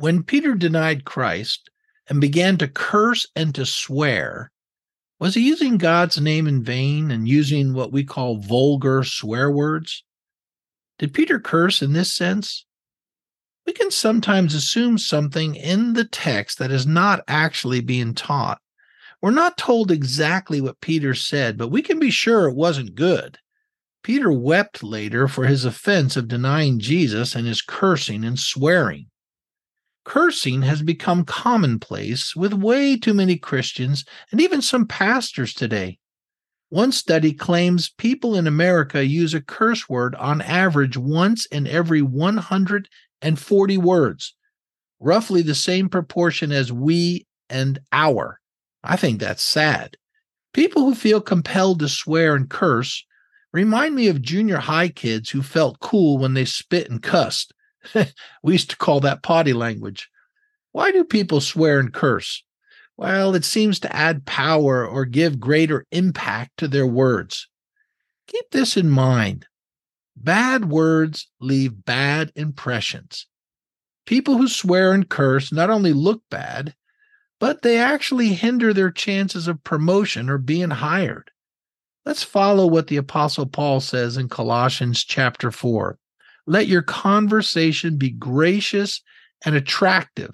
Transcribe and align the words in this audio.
When 0.00 0.22
Peter 0.22 0.54
denied 0.54 1.04
Christ 1.04 1.70
and 2.08 2.20
began 2.20 2.56
to 2.58 2.68
curse 2.68 3.26
and 3.34 3.52
to 3.56 3.66
swear, 3.66 4.52
was 5.18 5.34
he 5.34 5.40
using 5.40 5.76
God's 5.76 6.20
name 6.20 6.46
in 6.46 6.62
vain 6.62 7.10
and 7.10 7.26
using 7.26 7.74
what 7.74 7.90
we 7.90 8.04
call 8.04 8.38
vulgar 8.38 9.02
swear 9.02 9.50
words? 9.50 10.04
Did 11.00 11.14
Peter 11.14 11.40
curse 11.40 11.82
in 11.82 11.94
this 11.94 12.14
sense? 12.14 12.64
We 13.66 13.72
can 13.72 13.90
sometimes 13.90 14.54
assume 14.54 14.98
something 14.98 15.56
in 15.56 15.94
the 15.94 16.04
text 16.04 16.60
that 16.60 16.70
is 16.70 16.86
not 16.86 17.24
actually 17.26 17.80
being 17.80 18.14
taught. 18.14 18.60
We're 19.20 19.32
not 19.32 19.58
told 19.58 19.90
exactly 19.90 20.60
what 20.60 20.80
Peter 20.80 21.12
said, 21.12 21.58
but 21.58 21.72
we 21.72 21.82
can 21.82 21.98
be 21.98 22.12
sure 22.12 22.46
it 22.46 22.54
wasn't 22.54 22.94
good. 22.94 23.38
Peter 24.04 24.30
wept 24.30 24.84
later 24.84 25.26
for 25.26 25.46
his 25.46 25.64
offense 25.64 26.16
of 26.16 26.28
denying 26.28 26.78
Jesus 26.78 27.34
and 27.34 27.48
his 27.48 27.62
cursing 27.62 28.24
and 28.24 28.38
swearing. 28.38 29.08
Cursing 30.08 30.62
has 30.62 30.80
become 30.80 31.26
commonplace 31.26 32.34
with 32.34 32.54
way 32.54 32.96
too 32.96 33.12
many 33.12 33.36
Christians 33.36 34.06
and 34.32 34.40
even 34.40 34.62
some 34.62 34.86
pastors 34.86 35.52
today. 35.52 35.98
One 36.70 36.92
study 36.92 37.34
claims 37.34 37.90
people 37.90 38.34
in 38.34 38.46
America 38.46 39.04
use 39.04 39.34
a 39.34 39.42
curse 39.42 39.86
word 39.86 40.14
on 40.14 40.40
average 40.40 40.96
once 40.96 41.44
in 41.44 41.66
every 41.66 42.00
140 42.00 43.76
words, 43.76 44.34
roughly 44.98 45.42
the 45.42 45.54
same 45.54 45.90
proportion 45.90 46.52
as 46.52 46.72
we 46.72 47.26
and 47.50 47.78
our. 47.92 48.40
I 48.82 48.96
think 48.96 49.20
that's 49.20 49.42
sad. 49.42 49.98
People 50.54 50.86
who 50.86 50.94
feel 50.94 51.20
compelled 51.20 51.80
to 51.80 51.88
swear 51.88 52.34
and 52.34 52.48
curse 52.48 53.04
remind 53.52 53.94
me 53.94 54.08
of 54.08 54.22
junior 54.22 54.56
high 54.56 54.88
kids 54.88 55.28
who 55.28 55.42
felt 55.42 55.80
cool 55.80 56.16
when 56.16 56.32
they 56.32 56.46
spit 56.46 56.88
and 56.90 57.02
cussed. 57.02 57.52
we 58.42 58.52
used 58.52 58.70
to 58.70 58.76
call 58.76 59.00
that 59.00 59.22
potty 59.22 59.52
language. 59.52 60.08
Why 60.72 60.90
do 60.90 61.04
people 61.04 61.40
swear 61.40 61.80
and 61.80 61.92
curse? 61.92 62.42
Well, 62.96 63.34
it 63.34 63.44
seems 63.44 63.78
to 63.80 63.94
add 63.94 64.26
power 64.26 64.86
or 64.86 65.04
give 65.04 65.38
greater 65.38 65.86
impact 65.92 66.58
to 66.58 66.68
their 66.68 66.86
words. 66.86 67.48
Keep 68.26 68.50
this 68.50 68.76
in 68.76 68.90
mind. 68.90 69.46
Bad 70.16 70.64
words 70.64 71.28
leave 71.40 71.84
bad 71.84 72.32
impressions. 72.34 73.26
People 74.04 74.36
who 74.36 74.48
swear 74.48 74.92
and 74.92 75.08
curse 75.08 75.52
not 75.52 75.70
only 75.70 75.92
look 75.92 76.22
bad, 76.28 76.74
but 77.38 77.62
they 77.62 77.78
actually 77.78 78.34
hinder 78.34 78.74
their 78.74 78.90
chances 78.90 79.46
of 79.46 79.62
promotion 79.62 80.28
or 80.28 80.38
being 80.38 80.70
hired. 80.70 81.30
Let's 82.04 82.24
follow 82.24 82.66
what 82.66 82.88
the 82.88 82.96
apostle 82.96 83.46
Paul 83.46 83.80
says 83.80 84.16
in 84.16 84.28
Colossians 84.28 85.04
chapter 85.04 85.50
4. 85.50 85.98
Let 86.48 86.66
your 86.66 86.80
conversation 86.80 87.98
be 87.98 88.08
gracious 88.08 89.02
and 89.44 89.54
attractive 89.54 90.30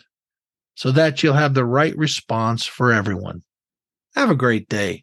so 0.77 0.93
that 0.93 1.25
you'll 1.25 1.35
have 1.35 1.55
the 1.55 1.65
right 1.65 1.97
response 1.99 2.65
for 2.65 2.93
everyone. 2.93 3.43
Have 4.15 4.31
a 4.31 4.37
great 4.37 4.69
day. 4.69 5.03